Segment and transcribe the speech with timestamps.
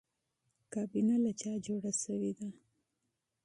[0.73, 2.47] کابینه له چا جوړه شوې ده؟